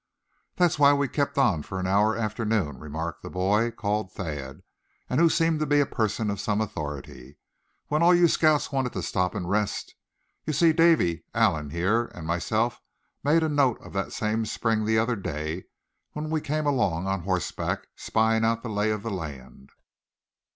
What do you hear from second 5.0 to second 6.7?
and who seemed to be a person of some